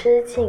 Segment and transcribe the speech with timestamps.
[0.00, 0.48] 之境。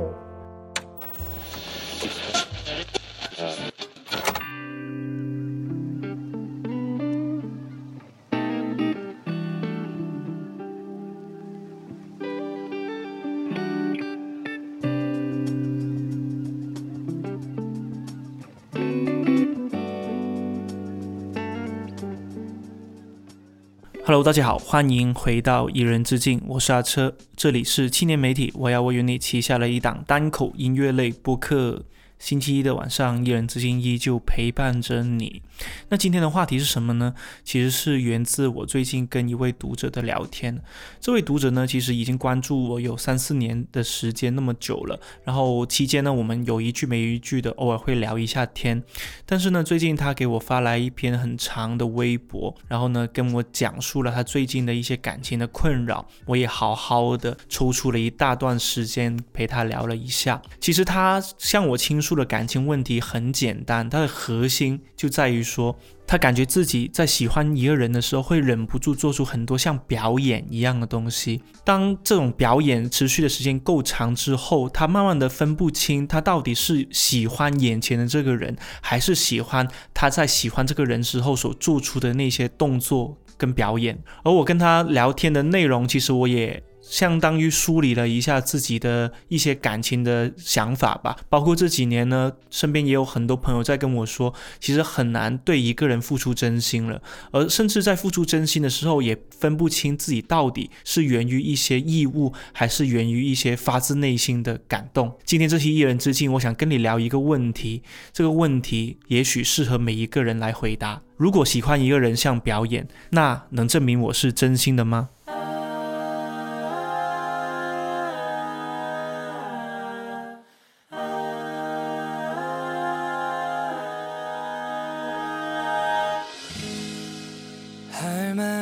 [24.23, 31.85] 大家好，欢迎回到一人之境，我是阿车，这里是青年媒体，我要我与你旗下的一档单口音乐类播客。
[32.17, 35.41] 星期一的晚上，一人之境依旧陪伴着你。
[35.87, 37.15] 那今天的话题是什么呢？
[37.43, 40.61] 其实是源自我最近跟一位读者的聊天。
[40.99, 44.99] 这位读者呢，其实已经关注我有三四年的时间，那么久了。
[45.23, 48.83] 然后期间呢，我们有一句没一句的，偶尔会聊一下天。
[49.25, 56.07] 但是呢，最近他给我发来一篇很长的微博，然后呢，跟我讲述了他最近的一些感情的困扰。
[56.25, 60.39] 我也好好的抽出了一大段时间陪他聊了一下。
[60.59, 62.09] 其实他向我倾诉。
[62.19, 71.41] 的感情问题很简单，它的核心就在于说，他感觉自己在喜欢一个人的时候，会忍不住做出很多像表演一样的东西。
[71.63, 84.01] 当这种表演持续的时间够长之后，他慢慢的分不清他到底是喜欢眼前的这个人，还是喜欢他在喜欢这个人时候所做出的那些动作跟表演。
[84.23, 86.63] 而我跟他聊天的内容，其实我也。
[86.89, 96.99] 相当于梳理了一下自己的一些感情的想法吧，包括这几年呢，身边也有很多朋友在跟我说，其实很难对一个人付出真心了，
[97.31, 105.15] 而甚至在付出真心的时候，也分不清自己到底是源于一些义务，还是源于一些发自内心的感动。
[105.23, 111.03] 今天这期一人之境，我想跟你聊一个问题，这个问题也许适合每一个人来回答。
[111.17, 115.09] 如果喜欢一个人像表演，那能证明我是真心的吗？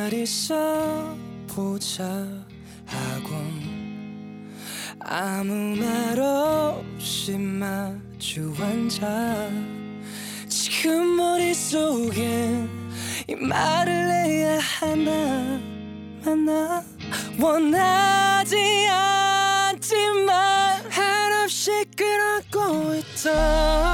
[0.08, 1.14] 잘 있어
[1.48, 2.02] 보자
[2.86, 3.28] 하고
[5.00, 9.50] 아무 말 없이 마주 앉아
[10.48, 12.70] 지금 머릿속엔
[13.28, 15.60] 이 말을 해야 하나
[16.24, 16.82] 만나?
[17.38, 18.56] 원하지
[18.88, 23.87] 않지만 한없이 끌어고 있던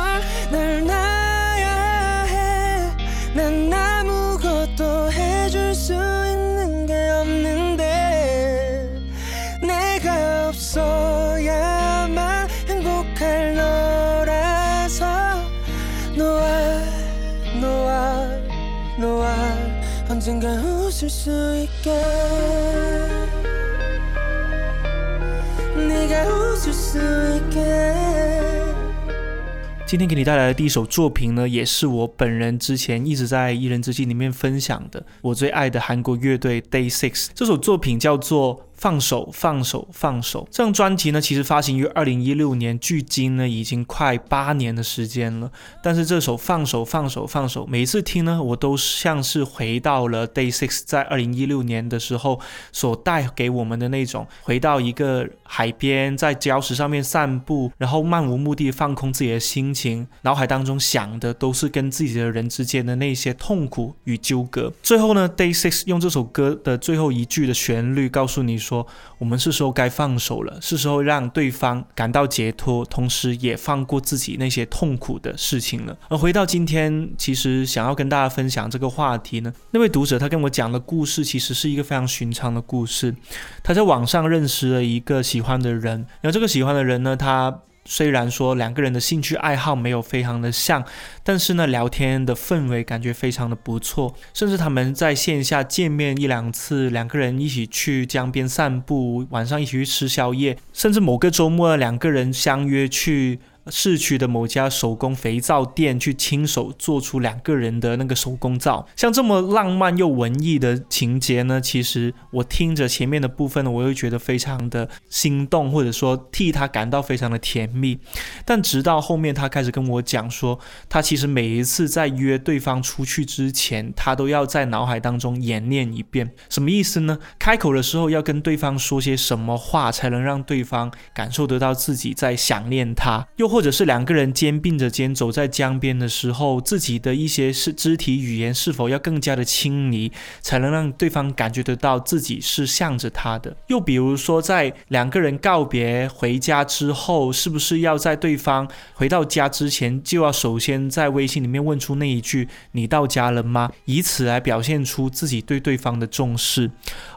[29.94, 37.28] 今天给你带来的第一首作品呢，也是我本人之前一直在《一人之境》里面分享的，我最爱的韩国乐队 Day Six。
[37.32, 38.60] 这首作品叫做。
[38.84, 40.46] 放手，放手，放手。
[40.50, 45.50] 这张专辑呢，其实发行于二零一六年，距今呢已经快八年的时间了。
[45.82, 52.38] 但是这首《放手，放手，放手》，每一次听呢，我都像是回到了 Day Six 在二零一六年的时候
[52.72, 64.70] 所带给我们的那种，回到一个海边，在礁石上面散步，然后漫无目的放空自己的心情，脑海当中想的都是跟自己的人之间的那些痛苦与纠葛。
[64.82, 68.73] 最后呢，Day Six 用这首歌的最后一句的旋律告诉你说。
[68.74, 68.86] 说
[69.18, 75.96] 我们是时候该放手了，是时候让对方感到解脱，同时也放过自己那些痛苦的事情了。
[76.08, 83.14] 而回到今天，其实想要跟大家分享这个话题呢，那位读者他跟我讲的故事，其实是一个非常寻常的故事。
[83.62, 87.60] 他在网上认识了一个喜欢的人，然后这个喜欢的人呢，他。
[87.84, 90.84] 虽然说两个人的兴趣爱好没有非常的像，
[91.22, 103.40] 但是呢，聊天的氛围感觉非常的不错，甚至他们在线下见面一两次，两个人一起去江边散步，晚上一起去吃宵夜，甚至某个周末两个人相约去。
[103.70, 111.58] 市区的某家手工肥皂店去亲手做出两个人的那个手工皂，像这么浪漫又文艺的情节呢？
[111.58, 117.98] 其实我听着前面的部分呢，我又觉得非常的心动，或者说替他感到非常的甜蜜。
[118.44, 120.58] 但直到后面他开始跟我讲说，
[120.90, 127.18] 他其实每一次在约对方出去之前，他都要在脑海当中演练一遍，什么意思呢？
[127.38, 133.53] 开口的时候要跟对方说些什么话，才能让对方感受得到自己在想念他，又。
[133.54, 140.10] 或者是两个人肩并着肩走在江边的时候，自己的一些是肢体语言是否要更加的亲昵，
[140.40, 143.56] 才能让对方感觉得到自己是向着他的？
[143.68, 156.68] 又比如说，在两个人告别回家之后，是不是要在对方回到家之前，就要首先在微信里面问出那一句“你到家了吗”，以此来表现出自己对对方的重视？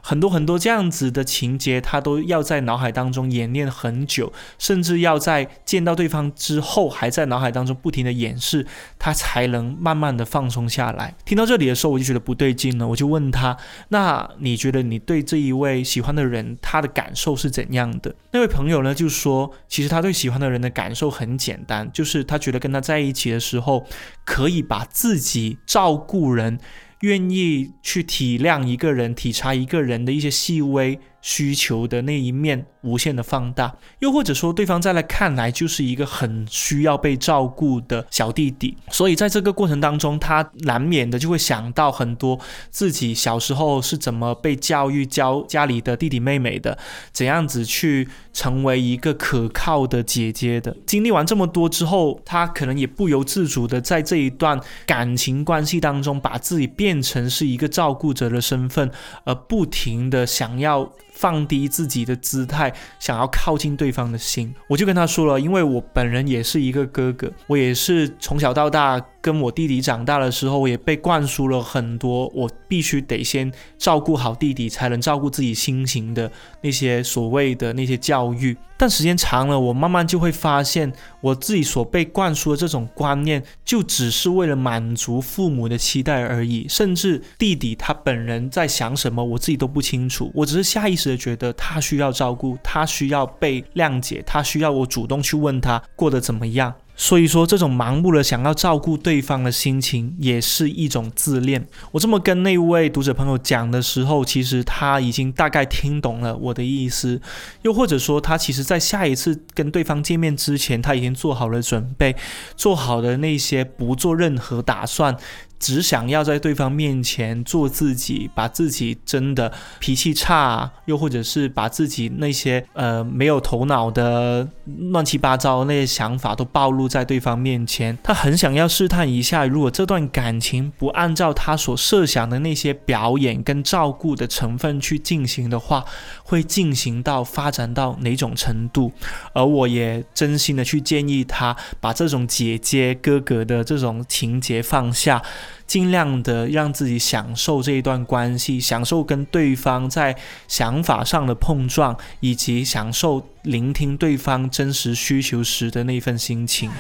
[0.04, 8.66] 很多很多这样子的情节，他都要在脑海当中演练很久，甚至要在见到对方之后，还在脑海当中不停的演示，
[8.98, 11.16] 他才能慢慢的放松下来。
[11.26, 13.58] 听到这里的时候，我就觉得不对劲了，我就问他
[13.90, 23.86] ：“那你觉得你对这一位喜欢的人，他的感受是怎样的？”那位朋友呢，就说：“其实他对喜欢的人的感受很简单，就是他觉得跟他在一起的时候，
[24.26, 26.60] 可以把自己照顾人。”
[27.02, 32.66] 愿意去体谅一个人、体察一个人的一些细微需求的那一面。
[32.84, 42.40] 无限的放大，又或者说对方在来看来就是一个很需要被照顾的小弟弟，所以在这个过程当中，他难免的就会想到很多
[42.70, 46.78] 自己小时候是怎么被教育教家里的弟弟妹妹的，
[47.12, 50.74] 怎样子去成为一个可靠的姐姐的。
[50.86, 58.90] 经历完这么多之后，他可能也不由自主的在这一段感情关系当中，把自己变成是一个照顾者的身份，
[59.26, 60.90] 而不停的想要。
[61.18, 69.04] 放低自己的姿态，想要靠近对方的心，我就跟他说了，因为我本人也是一个哥哥，我也是从小到大。
[69.22, 76.32] 跟我弟弟长大的时候，也被灌输了很多，我必须得先照顾好弟弟，才能照顾自己心情的
[76.62, 78.56] 那些所谓的那些教育。
[78.80, 86.68] 但时间长了，我慢慢就会发现，我自己所被灌输的这种观念，就只是为了满足父母的期待而已。
[86.70, 90.32] 甚至弟弟他本人在想什么，我自己都不清楚。
[90.36, 96.72] 我只是下意识的觉得他需要照顾，他需要被谅解，他需要我主动去问他过得怎么样。
[97.00, 101.66] 所以说，这种盲目的想要照顾对方的心情，也是一种自恋。
[101.92, 107.22] 我这么跟那位读者朋友讲的时候，其实他已经大概听懂了我的意思，
[107.62, 112.16] 又或者说，他其实在下一次跟对方见面之前，他已经做好了准备，
[112.56, 115.16] 做好了那些不做任何打算。
[115.60, 124.48] 只想要在对方面前做自己，把自己真的脾气差，又或者是把自己那些呃没有头脑的
[124.92, 127.98] 乱七八糟那些想法都暴露在对方面前。
[128.04, 135.84] 他很想要试探一下，如果这段感情不按照他所设想的那些表演跟照顾的成分去进行的话，
[136.24, 138.92] 会进行到发展到哪种程度？
[139.34, 145.22] 而我也真心的去建议他，把这种姐姐哥哥的这种情节放下。
[145.66, 150.16] 尽量的让自己享受这一段关系，享受跟对方在
[150.48, 156.72] 想法上的碰撞，以及享受聆听对方真实需求时的那份心情。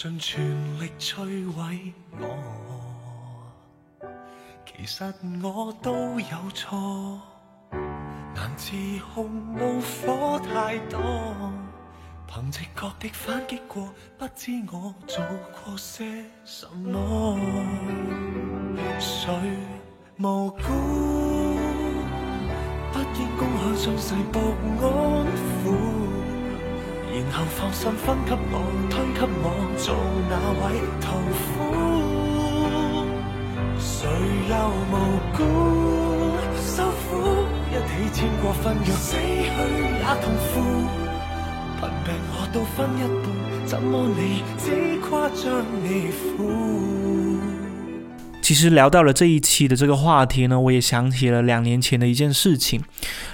[0.00, 0.40] 尽全
[0.78, 2.28] 力摧毁我。
[4.64, 5.02] 其实
[5.42, 7.20] 我都有错，
[8.32, 8.76] 难自
[9.12, 11.00] 控，怒火太多，
[12.28, 15.24] 凭直觉的反击过，不知我做
[15.64, 17.36] 过些什么，
[19.00, 19.32] 谁？
[20.18, 20.62] 无辜，
[22.92, 24.40] 不应公开伤势博
[24.80, 25.26] 安
[25.64, 26.07] 抚。
[27.18, 28.54] 然後放心分給我，
[28.88, 29.46] 推給我
[29.76, 29.86] 做
[30.30, 30.64] 那位
[31.02, 31.42] 屠夫。
[33.78, 34.06] 誰
[34.48, 34.54] 又
[34.92, 34.94] 無
[35.36, 35.38] 辜
[36.62, 37.10] 受苦？
[37.70, 39.18] 一起簽過婚约，死去
[39.98, 40.54] 也痛苦。
[41.80, 43.26] 貧病我都分一半，
[43.66, 44.20] 怎麼你
[44.56, 44.64] 只
[45.02, 45.06] 誇
[45.42, 45.46] 張
[45.82, 45.86] 你
[46.36, 46.38] 苦？
[48.48, 52.82] 其实聊到了这一期的这个话题呢，我也想起了两年前的一件事情。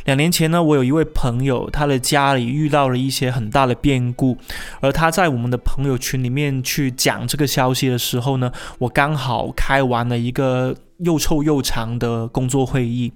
[0.06, 4.37] 两年前呢，我有一位朋友，他的家里遇到了一些很大的变故，
[4.80, 13.12] 而他在我们的朋友群里面去讲这个消息的时候呢，我刚好开完了一个又臭又长的工作会议。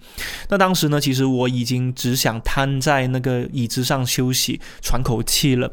[0.50, 5.69] 那当时呢，其实我已经只想瘫在那个椅子上休息，喘口气了。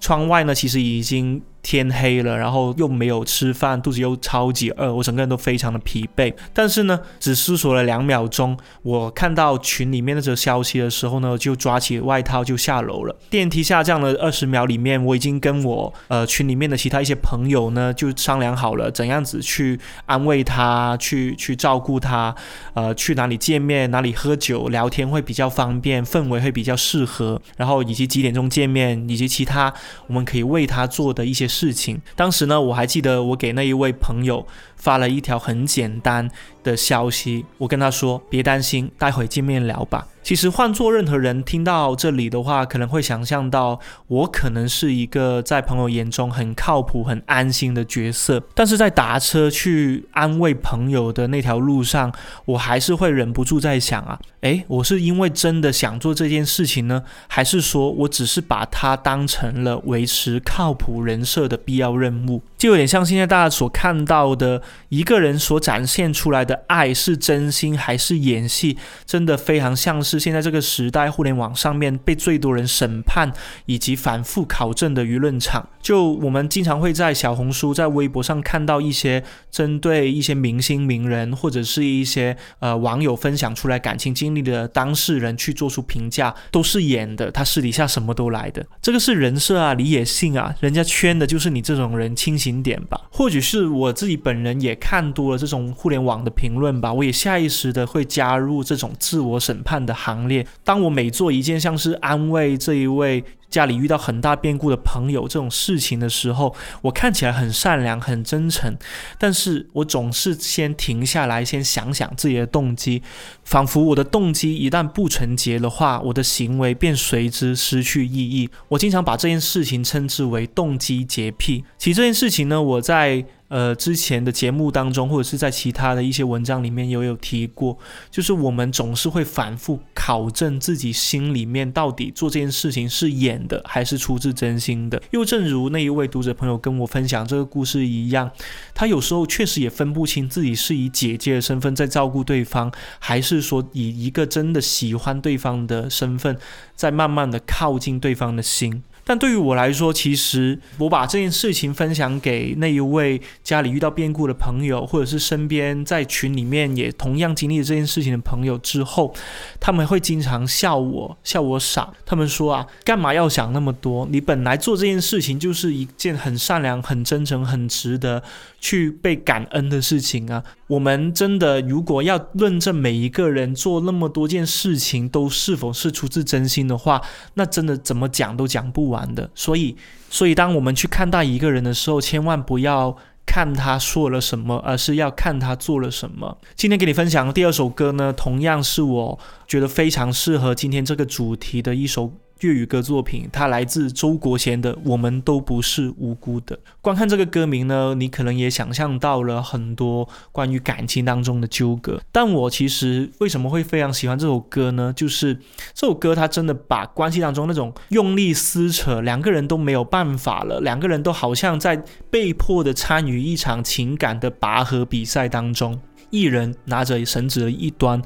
[0.00, 6.32] 窗外呢，其实已经天黑了，然后又没有吃饭，肚子又超级饿，我整个人都非常的疲惫。
[6.54, 13.14] 但是呢，只思索了两秒钟，我看到群里面的這個消息的时候呢，就抓起外套就下楼了。
[13.28, 22.34] 电梯下降了二十秒里面，我已经跟我呃群里面的其他一些朋友呢，就商量好了怎样子去安慰他，去去照顾他，
[22.72, 29.72] 呃，去哪里见面，哪里喝酒聊天会比较方便，氛围会比较适合，然后以及几点钟见面，以及其他
[30.06, 31.49] 我们可以为他做的一些。
[31.50, 34.46] 事情，当时呢，我还记得我给那一位朋友
[34.80, 36.28] 发了一条很简单
[36.64, 52.12] 的消息，我跟他说别担心，待会见面聊吧。”其实换做任何人听到这里的话，可能会想象到我可能是一个在朋友眼中很靠谱、很安心的角色，但是在打车去安慰朋友的那条路上，
[52.44, 62.42] 我还是会忍不住在想啊，誒，我是因为真的想做这件事情呢，还是说我只是把它当成了维持靠谱人设的必要任务？
[62.60, 68.76] 就有点像现在大家所看到的，一个人所展现出来的爱是真心还是演戏，
[69.06, 73.32] 真的非常像是现在这个时代互联网上面被最多人审判
[73.64, 75.66] 以及反复考证的舆论场。
[75.80, 90.54] 就我们经常会在小红书、在微博上看到一些针对一些明星名人或者是一些呃网友分享出来感情经历的当事人去做出评价，都是演的，他私底下什么都来的，这个是人设啊，你也信啊？
[90.60, 92.49] 人家圈的就是你这种人，清醒。
[92.62, 100.46] 点吧，或许是我自己本人也看多了这种互联网的评论吧，我也下意识的会加入这种自我审判的行列。
[100.64, 108.76] 当我每做一件像是安慰这一位家里遇到很大变故的朋友这种事情的时候，我看起来很善良、很真诚，
[109.18, 113.02] 但是我总是先停下来，先想想自己的动机，
[113.44, 118.48] 仿佛我的动机一旦不纯洁的话，我的行为便随之失去意义。
[118.68, 121.64] 我经常把这件事情称之为动机洁癖。
[121.76, 123.24] 其实这件事情呢，我在。
[123.50, 127.76] 呃，之前的节目当中，或者是在其他的一些文章里面，也有提过，
[128.08, 135.02] 就是我们总是会反复考证自己心里面到底做这件事情是演的，还是出自真心的。
[135.10, 138.30] 又正如那一位读者朋友跟我分享这个故事一样，
[138.72, 146.38] 他有时候确实也分不清自己是以姐姐的身份在照顾对方，还是说以一个真的喜欢对方的身份，
[146.76, 148.84] 在慢慢的靠近对方的心。
[149.10, 159.12] 但对于我来说，其实我把这件事情分享给那一位家里遇到变故的朋友，或者是身边在群里面也同样经历这件事情的朋友之后，
[159.58, 161.92] 他们会经常笑我，笑我傻。
[162.06, 164.06] 他们说啊，干嘛要想那么多？
[164.12, 168.22] 你本来做这件事情就是一件很善良、很真诚、很值得
[168.60, 170.42] 去被感恩的事情啊。
[170.68, 177.02] 我们真的如果要论证每一个人做那么多件事情都是否是出自真心的话，
[177.34, 179.00] 那真的怎么讲都讲不完。
[179.14, 179.76] 的，所以，
[180.08, 186.38] 所以当我们去看待一个人的时候，千万不要看他说了什么，而是要看他做了什么。
[186.54, 192.12] 今天给你分享的第二首歌呢，同样是我觉得非常适合今天这个主题的一首。
[192.40, 196.56] 粤语歌作品，它来自周国贤的《我们都不是无辜的》。
[196.80, 202.00] 观看这个歌名呢，你可能也想象到了很多关于感情当中的纠葛。
[202.10, 204.92] 但我其实为什么会非常喜欢这首歌呢？
[204.96, 205.34] 就是
[205.74, 215.78] 这首歌它真的把关系当中那种用力撕扯，两个人都没有办法了，两个人都好像在被迫的参与一场情感的拔河比赛当中，
[216.08, 218.02] 一人拿着绳子的一端，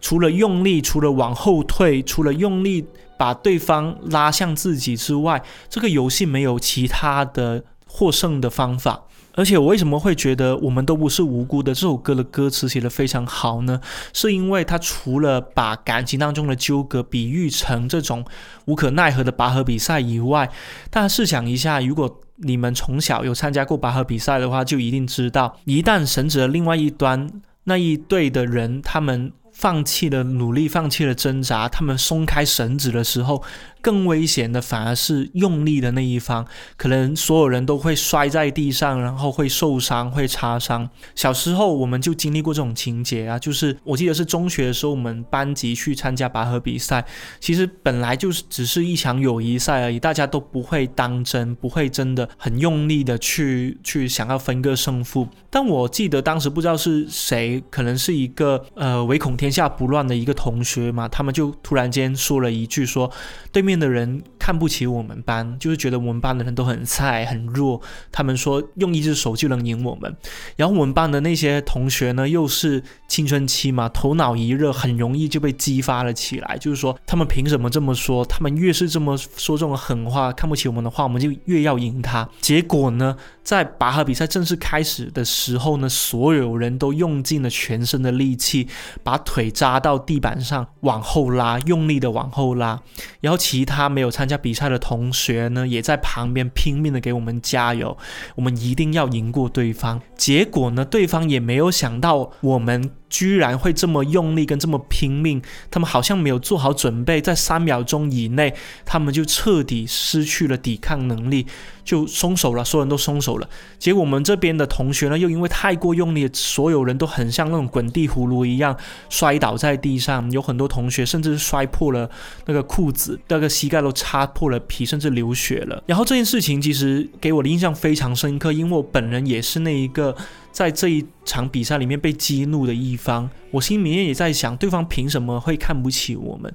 [0.00, 2.86] 除了用力，除了往后退，除了用力。
[3.20, 9.02] 把对方拉向自己之外，这个游戏没有其他的获胜的方法。
[9.34, 11.74] 而且我为什么会觉得我们都不是无辜的？
[11.74, 13.78] 这首歌的歌词写得非常好呢？
[14.14, 18.24] 是因为它除了把感情当中的纠葛比喻成这种
[18.64, 20.48] 无可奈何的拔河比赛以外，
[20.88, 27.30] 大家试想一下，如果你们从小有参加过拔河比赛的话，就一定知道，一旦绳子的另外一端
[27.64, 29.30] 那一队的人，他们。
[29.60, 33.42] 放弃了努力，放弃了挣扎，他们松开绳子的时候，
[33.80, 36.46] 更危险的反而是用力的那一方，
[36.76, 40.88] 可能所有人都会摔在地上，然后会受伤、会擦伤。
[41.14, 47.04] 小时候我们就经历过这种情节啊，就是我记得是中学的时候，我们班级去参加拔河比赛，
[47.40, 55.28] 其实本来就是只是一场友谊赛而已，大家都不会当真，不会真的很用力的去去想要分个胜负。
[55.48, 63.10] 但我记得当时不知道是谁，可能是一个呃唯恐天下不乱的一个同学嘛，他们就突然间说了一句说，
[63.50, 70.16] 对面面的人看不起我们班，就是觉得我们班的人都很菜很弱，他们说用一只手就能赢我们。
[70.56, 78.24] 然后我们班的那些同学呢，又是青春期嘛，头脑一热，很容易就被激发了起来，就是说他们凭什么这么说？
[78.24, 82.28] 他们越是这么说这种狠话，看不起我们的话，我们就越要赢他。
[82.40, 88.66] 结果呢，在拔河比赛正式开始的时候呢，所有人都用尽了全身的力气，
[89.04, 92.80] 把腿扎到地板上，往后拉，用力的往后拉。
[93.20, 97.94] 然后其其他没有参加比赛的同学呢，也在旁边拼命的给我们加油，
[98.34, 100.00] 我们一定要赢过对方。
[100.16, 102.90] 结果呢，对方也没有想到我们。
[103.10, 108.54] 居然会这么用力跟这么拼命，他们好像没有做好准备，在三秒钟以内，
[108.86, 111.44] 他们就彻底失去了抵抗能力，
[111.84, 113.48] 就松手了，所有人都松手了。
[113.78, 118.76] 结果我们这边的同学呢，又因为太过用力，所有人都很像那种滚地葫芦一样
[119.08, 122.08] 摔倒在地上，有很多同学甚至摔破了
[122.46, 125.82] 那个裤子，那个膝盖都擦破了皮，甚至流血了。
[125.86, 130.16] 然后这件事情其实给我的印象非常深刻，因为我本人也是那一个。
[130.52, 136.52] 在这一场比赛里面被激怒的一方，我心里面也在想，对方凭什么会看不起我们？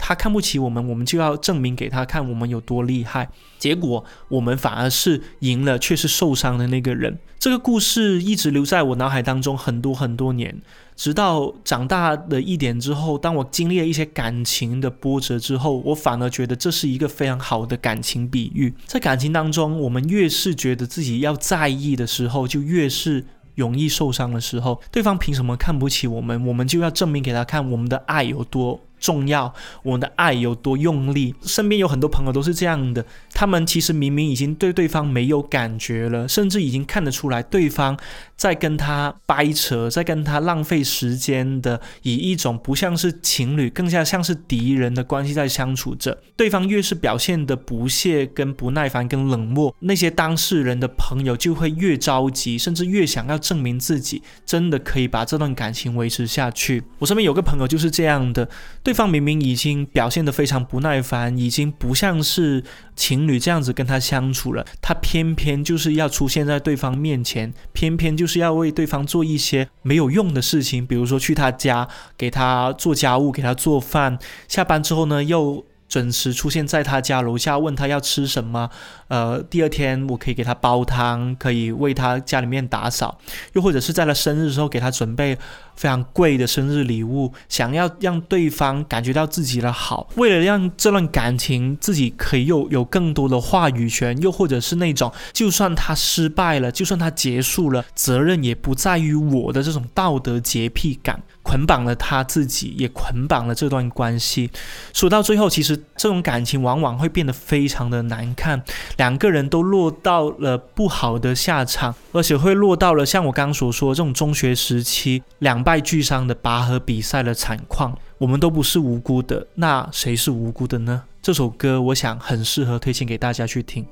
[0.00, 3.28] 他看不起我们，我们就要证明给他看我们有多厉害。
[3.58, 7.18] 结果我们反而是赢了，却是受伤的那个人。
[7.38, 10.62] 这个故事一直留在我脑海当中很多很多年，
[10.94, 18.72] 直到长大的一点之后，当我经历了一些感情的波折之后，我反而觉得这是一个非常好的感情比喻。
[18.86, 23.26] 在感情当中，我们越是觉得自己要在意的时候，就越是。
[23.58, 26.46] 容易受伤的时候，对方凭什么看不起我们？
[26.46, 28.80] 我们就要证明给他看，我们的爱有多。
[29.00, 29.54] 重要，
[29.84, 31.32] 我们的爱有多用力？
[31.42, 37.96] 身边有很多朋友都是这样的，他们其实明明已经对对方没有感觉了，甚至已经看得出来对方
[38.38, 46.16] 在跟他掰扯，在跟他浪费时间的，以一种不像是情侣，更加像是敌人的关系在相处着。
[46.36, 56.84] 对方越是表现的不屑、跟不耐烦、跟冷漠，那些当事人的朋友就会越着急，甚至越想要证明自己真的可以把这段感情维持下去。
[57.00, 58.48] 我身边有个朋友就是这样的。
[58.84, 62.62] 对方明明已经表现得非常不耐烦，已经不像是
[62.94, 78.68] 情侣这样子跟他相处了，他偏偏就是要出现在对方面前，偏偏就是要为对方做一些没有用的事情，比如说去他家给他做家务，给他做饭，下班之后呢又准时出现在他家楼下，问他要吃什么。
[79.08, 83.18] 呃，第二天我可以给他煲汤，可以为他家里面打扫，
[83.54, 85.38] 又或者是在他生日的时候给他准备
[85.78, 104.50] 非常贵的生日礼物，想要让对方感觉到自己的好，为了让这段感情自己可以有有更多的话语权，又或者是那种就算他失败了，就算他结束了，责任也不在于我的这种道德洁癖感，捆绑了他自己，也捆绑了这段关系。
[104.92, 108.60] 说到最后，其实这种感情往往会变得非常的难看。
[108.96, 117.94] 两个人都落到了不好的下场，而且会落到了像我刚刚所说这种中学时期两败俱伤的拔河比赛的惨况。
[118.16, 121.02] 我们都不是无辜的，那谁是无辜的呢？
[121.20, 123.86] 这首歌我想很适合推荐给大家去听。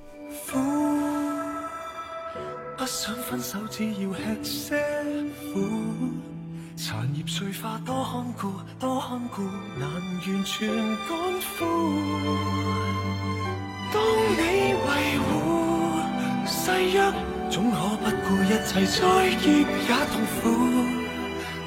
[2.79, 4.11] 不想分手，只要
[4.43, 4.83] 吃些
[5.53, 5.61] 苦。
[6.79, 9.43] 残叶碎花多看顾，多看顾，
[9.79, 11.19] 难完全干
[11.59, 11.67] 枯。
[13.93, 15.29] 当你维护
[16.47, 17.12] 誓约，
[17.51, 20.96] 总可不顾一切，再劫也痛苦。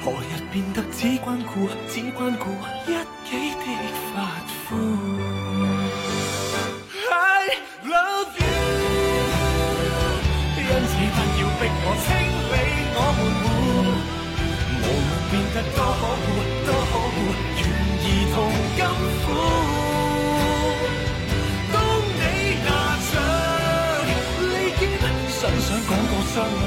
[0.02, 2.44] 何日变得只关顾，只关顾
[2.86, 2.88] 一
[3.28, 3.64] 己的
[4.14, 4.16] 发
[4.64, 4.76] 肤
[7.10, 7.12] ？I
[7.84, 8.44] love you，
[10.56, 12.08] 因此不要逼我清
[12.50, 12.52] 理
[12.96, 13.44] 我门户，
[14.80, 14.88] 无论
[15.30, 16.28] 变得多可恶，
[16.64, 17.18] 多可恶，
[17.60, 17.62] 愿
[18.00, 18.34] 意同
[18.78, 18.80] 甘
[19.20, 19.24] 苦。
[21.72, 21.76] 当
[22.16, 22.18] 你
[22.64, 22.68] 拿
[23.10, 23.12] 著
[24.40, 24.48] 你，
[25.28, 26.58] 想想讲过相爱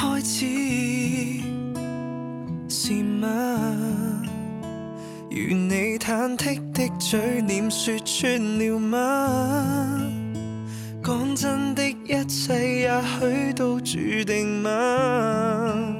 [0.00, 0.46] 開始
[2.68, 4.22] 是嗎？
[5.28, 10.00] 如你忐忑的嘴臉說穿了嗎？
[11.02, 15.96] 講真的一切也許都注定嗎？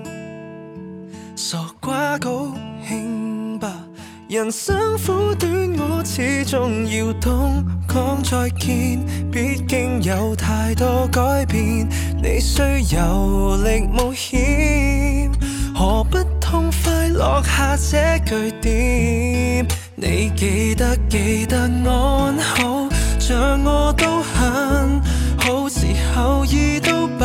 [1.35, 2.55] 傻瓜高
[2.89, 3.85] 興吧，
[4.29, 9.01] 人生苦短，我始終要懂講再見，
[9.33, 11.89] 畢竟有太多改變，
[12.21, 12.61] 你需
[12.95, 15.31] 游历冒险，
[15.73, 19.67] 何不痛快落下这句点？
[19.95, 22.89] 你记得记得安好，
[23.21, 25.01] 像我都很
[25.39, 27.25] 好，时候已都不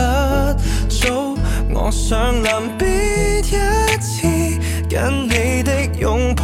[0.90, 1.36] 早，
[1.74, 4.28] 我想临别一次
[4.88, 6.44] 跟你的拥抱，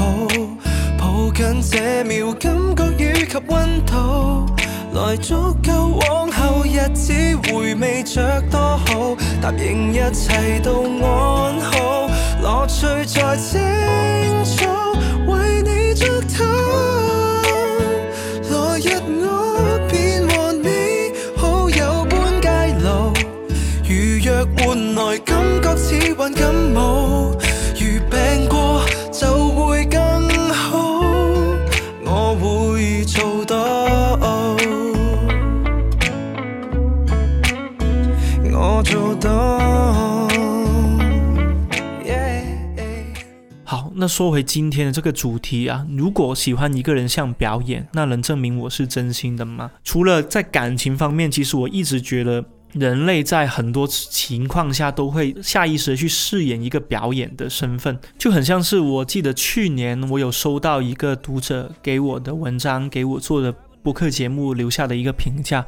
[0.97, 2.51] 抱紧这秒感
[2.97, 4.45] 觉以及温度，
[4.93, 6.31] 来足够往
[6.79, 7.13] 日子
[7.43, 12.09] 回味着多好，答应一切都安好，
[12.41, 13.59] 乐趣在清
[14.45, 14.93] 早
[15.27, 17.08] 为你祝禱。
[44.09, 49.69] 说回今天的这个主题啊，如果喜欢一个人像表演，那能证明我是真心的吗？
[49.83, 52.43] 除了在感情方面，其实我一直觉得。
[52.73, 65.65] 人类在很多情况下都会下意识的去饰演一个表演的身份，就很像是我记得去年我有收到一个读者给我的文章，给我做的播客节目留下的一个评价。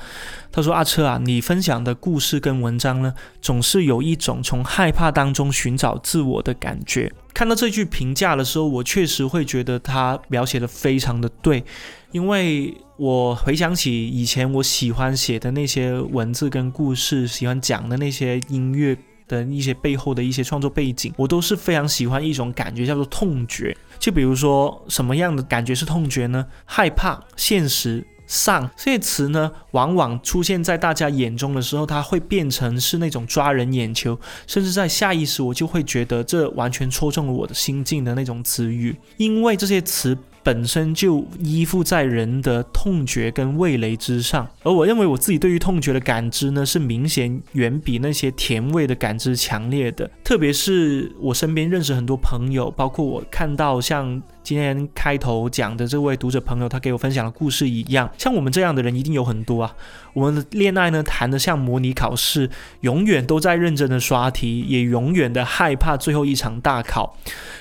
[0.51, 11.63] 他说：“阿车啊，你分享的故事跟文章呢，总是有一种从害怕当中寻找自我的感觉。”看到这句评价的时候，我确实会觉得他描写的非常的对，
[12.11, 18.97] 因为我回想起以前我喜欢写的那些文字跟故事，喜欢讲的那些音乐
[19.31, 23.75] 的一些背后的一些创作背景，我都是非常喜欢一种感觉，叫做痛觉。
[23.97, 26.45] 就比如说什么样的感觉是痛觉呢？
[26.65, 28.05] 害怕、现实。
[28.27, 34.17] 上这些词呢，往往出现在大家眼中的时候，它会变成是那种抓人眼球，
[34.47, 54.21] 甚至在下意识我就会觉得这完全戳中了我的心境的那种词语，因为这些词本身就依附在人的痛觉跟味蕾之上，而我认为我自己对于痛觉的感知呢，是明显远比那些甜味的感知强烈的，特别是我身边认识很多朋友，包括我看到像。
[54.51, 59.73] 今天开头讲的这位读者朋友，他给我分享的故事一样，像我们这样的人一定有很多啊。
[60.11, 62.49] 我们的恋爱呢，谈得像模拟考试，
[62.81, 67.15] 永远都在认真的刷题，也永远的害怕最后一场大考。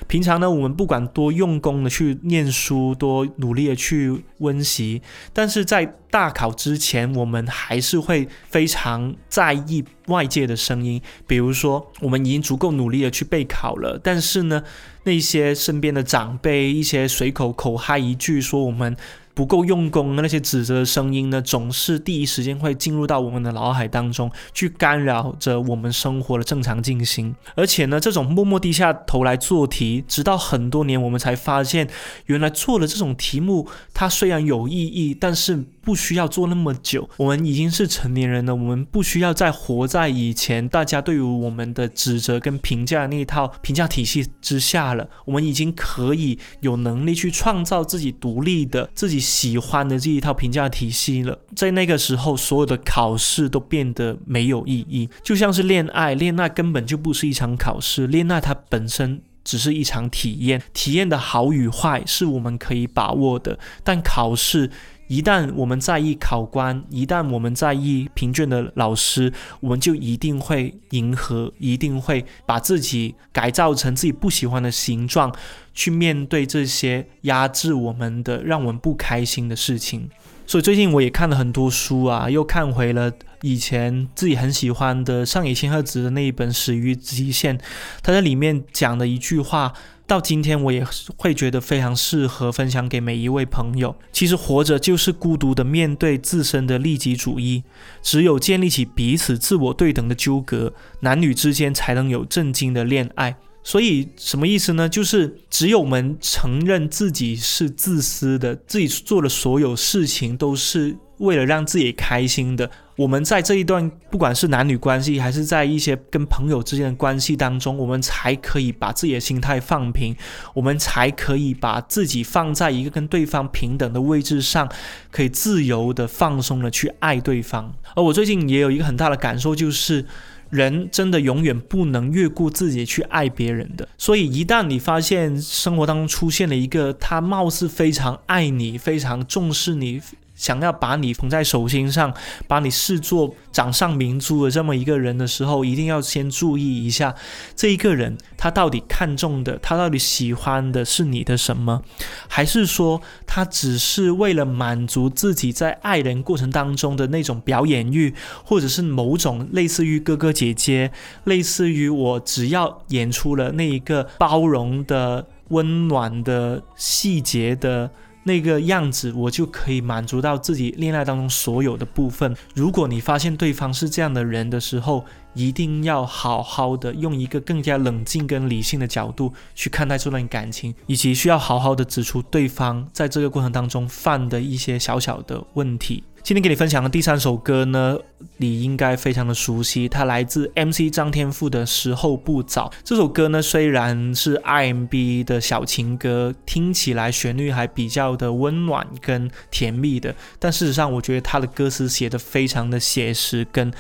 [0.09, 5.01] 平常呢，我们不管多用功的去念书，多努力的去温习，
[5.33, 11.01] 但是在大考之前，我们还是会非常在意外界的声音。
[11.27, 14.63] 比如说，我们已经足够努力的去备考了，但是呢，
[15.05, 18.97] 那些身边的长辈一些随口口嗨一句说我们
[19.33, 27.35] 不够用功的那些指责的声音呢，总是第一时间会进入到我们的脑海当中，去干扰着我们生活的正常进行。
[27.55, 31.89] 而且呢，这种默默低下头来做题，直到很多年我们才发现，
[32.27, 37.09] 原来做了这种题目，它虽然有意义，但是不需要做那么久。
[37.17, 45.09] 我们已经是成年人了，我们不需要再活在以前大家对于我们的指责跟评价那一套评价体系之下了。
[45.25, 51.39] 我们已经可以有能力去创造自己独立的、自己喜欢的这一套评价体系了。
[51.57, 59.23] 在那个时候，所有的考试都变得没有意义，就像是恋爱，恋爱根本就不是一场考试，恋爱它本身。
[59.43, 64.71] 只是一场体验，体验的好与坏是我们可以把握的，但考试
[65.11, 75.35] 一旦我们在意考官，一旦我们在意评卷的老师，我们就一定会迎合，一定会把自己改造成自己不喜欢的形状，
[75.75, 80.09] 去面对这些压制我们的、让我们不开心的事情。
[80.47, 87.59] 所以最近我也看了很多书啊，又看回了以前自己很喜欢的上野千鹤子的那一本《始于极限》，
[88.01, 89.73] 他在里面讲的一句话，
[90.11, 90.85] 到今天我也
[91.17, 93.95] 会觉得非常适合分享给每一位朋友。
[94.11, 97.63] 其实活着就是孤独的面对自身的利己主义，
[98.03, 103.37] 只有建立起彼此自我对等的纠葛，男女之间才能有正经的恋爱。
[103.63, 104.89] 所以什么意思呢？
[104.89, 112.69] 就是只有我们承认自己是自私的，自己做的所有事情都是为了让自己开心的。
[113.01, 120.15] 我们在这一段不管是男女关系，还是在一些跟朋友之间的关系当中，我们才可以把自己的心态放平，
[120.53, 124.71] 我们才可以把自己放在一个跟对方平等的位置上，
[125.11, 127.73] 可以自由的、放松的去爱对方。
[127.97, 130.05] 而我最近也有一个很大的感受，就是。
[130.51, 140.03] 人真的永远不能越过自己去爱别人的，所以一旦你发现生活当中出现了一个他貌似非常爱你、非常重视你。
[140.41, 142.15] 想要把你捧在手心上，
[142.49, 147.15] 把你视作掌上明珠的这么一个人的时候，一定要先注意一下
[147.55, 151.83] 这一个人，他到底看重的，他到底喜欢的是你的什么，
[152.27, 160.91] 还是说他只是为了满足自己在爱人过程当中的那种表演欲，或者是某种类似于哥哥姐姐，
[161.25, 167.91] 类似于我只要演出了那一个包容的、温暖的、细节的。
[168.23, 172.37] 那个样子，我就可以满足到自己恋爱当中所有的部分。
[172.55, 175.05] 如果你发现对方是这样的人的时候，
[175.35, 186.03] 一定要好好的用一个更加冷静跟理性的角度去看待这段感情，以及需要好好的指出对方在这个过程当中犯的一些小小的问题。
[186.23, 187.99] 今天给你分享的第三首歌呢，
[188.37, 192.69] 你应该非常的熟悉，它来自 MC 张天赋的《时候不早》。
[192.85, 203.73] 这首歌呢，虽然是 RMB 的小情歌，听起来旋律还比较的温暖跟甜蜜的，但事实上，我觉得它的歌词写的非常的写实跟。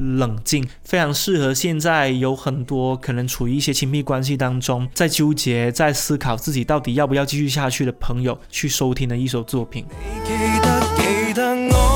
[0.00, 9.84] 冷静，非常适合现在有很多可能处于一些亲密关系当中，在纠结、在思考自己到底要不要继续下去的朋友去收听的一首作品。
[10.24, 11.87] 记得记得我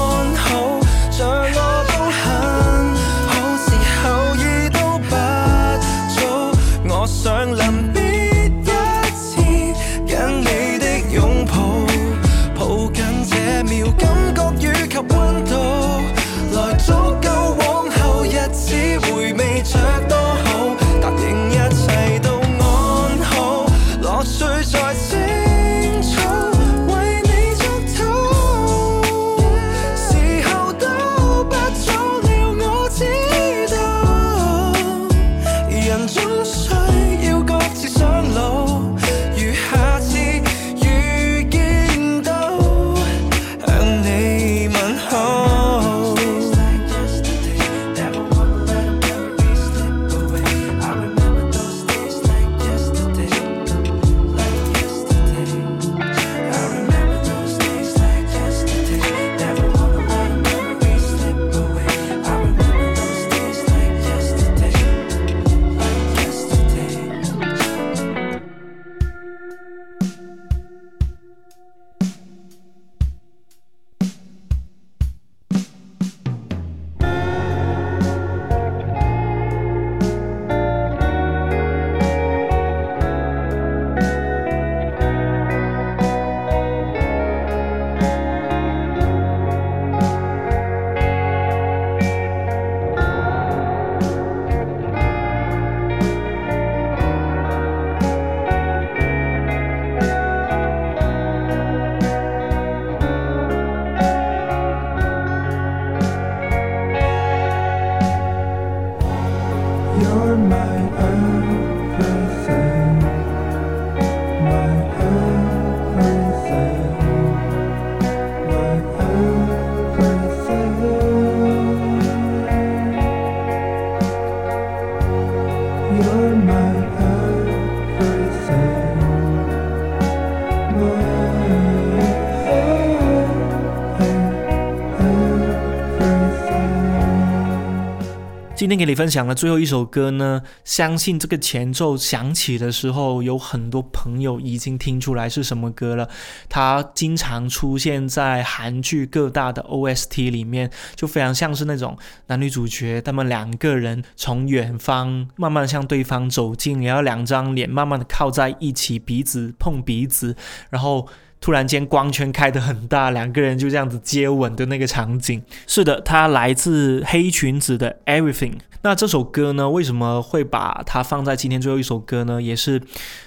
[138.73, 146.09] 今天给你分享的最后一首歌呢，相信这个前奏响起的时候，有很多朋友已经听出来是什么歌了。
[146.49, 160.35] 它经常出现在韩剧各大的 OST 里面，就非常像是那种男女主角他们两个人从远方慢慢向对方走近，然后两张脸慢慢的靠在一起，鼻子碰鼻子，
[160.71, 161.07] 然后。
[161.43, 165.43] 突然间光圈开得很大，两个人就这样子接吻的那个场景。
[165.67, 168.55] 是的，它来自黑裙子的 Everything。
[168.85, 172.41] 那这首歌呢，为什么会把它放在今天最后一首歌呢？
[172.41, 172.81] 也是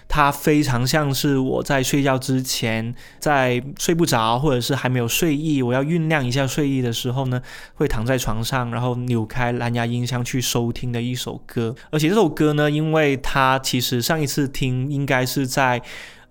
[0.07, 7.41] 它非常像是我在睡觉之前，在睡不着或者是还没有睡意，我要酝酿一下睡意的时候呢，
[7.75, 11.75] 会躺在床上，然后扭开蓝牙音箱去收听的一首歌。
[11.89, 15.81] 而且这首歌呢，因为它其实上一次听应该是在。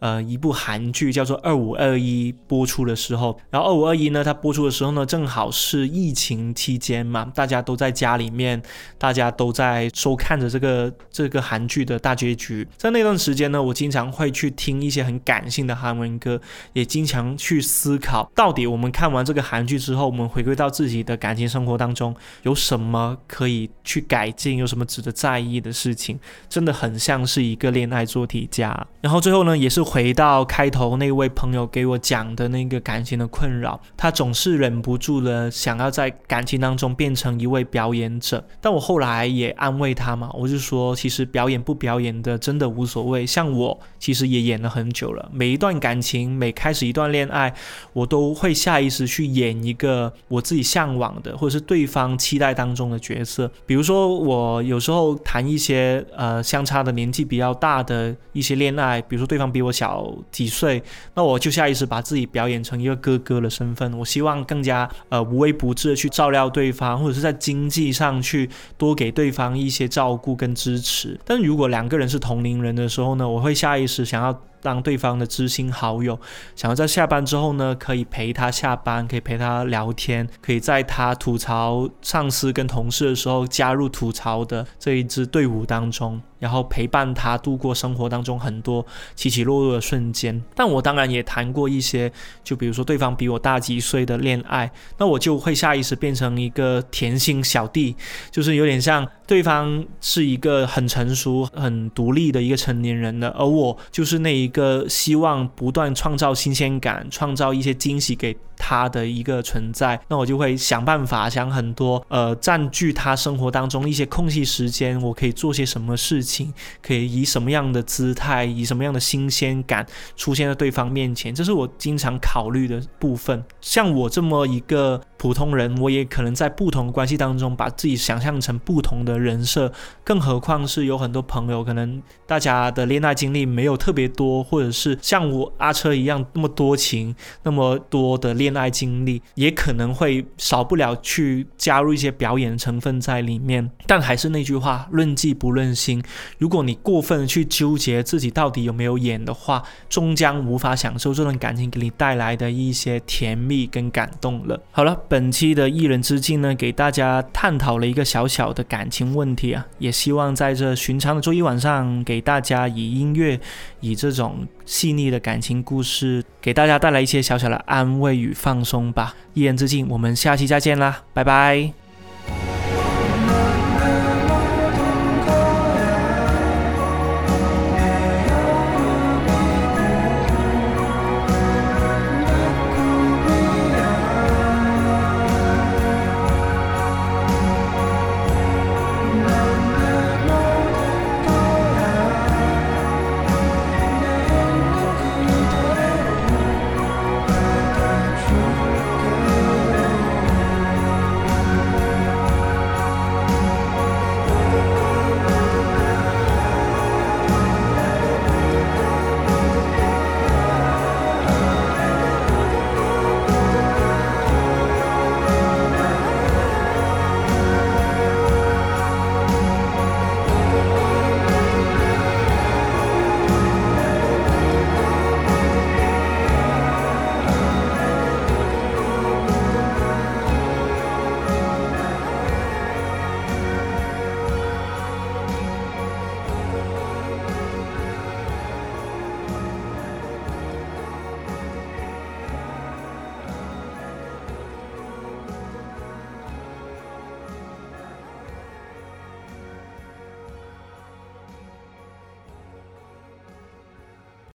[0.05, 8.63] 呃，一部韩剧叫做《二五二一》播出的时候，然后《二五二一》呢，它播出的时候呢，正好是疫情期间嘛，大家都在家里面，
[8.99, 12.69] 大家都在收看着这个这个韩剧的大结局。
[12.77, 16.39] 在那段时间呢，我经常会去听一些很感性的韩文歌，
[16.75, 28.87] 也经常去思考，到底我们看完这个韩剧之后，我们回归到自己的感情生活当中，有什么可以去改进，有什么值得在意的事情，真的很像是一个恋爱做题家。
[29.01, 29.83] 然后最后呢，也是。
[29.95, 38.45] 回到开头那位朋友给我讲的那个感情的困扰，他总是忍不住的想要在感情当中变成一位表演者。
[38.61, 43.25] 但我后来也安慰他嘛，我就说其实表演不表演的真的无所谓。
[43.25, 47.55] 像我其实也演了很久了，每一段感情，每开始一段恋爱，
[47.93, 53.49] 我都会下意识去演一个我自己向往的或者是对方期待当中的角色。
[53.65, 59.84] 比如说我有时候谈一些呃相差的年纪比较大的一些恋爱，比如说对方比我小。
[59.85, 60.83] 小几岁，
[61.15, 63.93] 那我就下意识把自己表演成一个哥哥的身份。
[63.93, 71.21] 我希望更加呃无微不至的去照料对方，或者是在经济上去多给对方一些照顾跟支持。
[71.27, 74.41] 但如果两个人是同龄人的时候呢，我会下意识想要。
[74.65, 76.19] 当对方的知心好友，
[76.57, 90.41] 想要在下班之后呢，可以陪他下班，可以陪他聊天，可以在他吐槽上司跟同事的时候加入吐槽的这一支队伍当中，然后陪伴他度过生活当中很多起起落落的瞬间。
[90.55, 92.11] 但我当然也谈过一些，
[92.45, 97.95] 就比如说对方比我大几岁的恋爱，那我就会下意识变成一个甜心小弟，
[98.31, 104.49] 就是有点像对方是一个很成熟、很独立的一个成年人了，而我就是那一。
[104.55, 116.34] 个希望不断创造新鲜感，创造一些惊喜给他的一个存在，那我就会想办法想很多，呃，占据他生活当中一些空隙时间，我可以做些什么事情，
[116.83, 123.45] 可以以什么样的姿态，以什么样的新鲜感出现在对方面前，这是我经常考虑的部分。
[123.61, 129.73] 像我这么一个普通人，我也可能在不同关系当中把自己想象成不同的人设，
[130.05, 134.45] 更何况是有很多朋友，可能大家的恋爱经历没有特别多。
[134.45, 143.71] 或者是像我阿车一样那么多情，那么多的恋爱经历，也可能会少不了去加入一些表演成分在里面。
[143.87, 146.03] 但还是那句话，论技不论心。
[146.37, 154.61] 如果你过分去纠结自己到底有没有演的话，终将无法享受这段感情给你带来的一些甜蜜跟感动了。
[154.71, 163.39] 好了，本期的一人之境呢，给大家探讨了一个小小的感情问题啊，也希望在这寻常的周一晚上，给大家以音乐，
[163.79, 164.45] 以这种。
[164.67, 169.15] 细腻的感情故事，给大家带来一些小小的安慰与放松吧。
[169.35, 171.73] 一人之境，我们下期再见啦，拜拜。